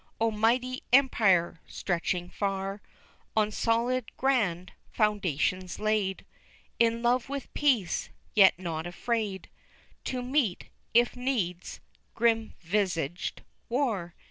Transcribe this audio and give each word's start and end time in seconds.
O 0.19 0.31
mighty 0.31 0.81
Empire, 0.91 1.61
stretching 1.67 2.27
far, 2.31 2.81
On 3.37 3.51
solid, 3.51 4.11
grand, 4.17 4.71
foundations 4.89 5.77
laid, 5.77 6.25
In 6.79 7.03
love 7.03 7.29
with 7.29 7.53
peace, 7.53 8.09
yet 8.33 8.57
not 8.57 8.87
afraid 8.87 9.47
To 10.05 10.23
meet, 10.23 10.69
if 10.95 11.15
needs, 11.15 11.81
grim 12.15 12.55
visaged 12.63 13.43
war. 13.69 14.15